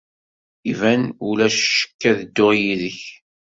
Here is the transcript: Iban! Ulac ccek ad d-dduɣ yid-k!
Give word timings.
Iban! 0.71 1.03
Ulac 1.27 1.55
ccek 1.61 2.01
ad 2.09 2.17
d-dduɣ 2.19 2.51
yid-k! 2.61 2.99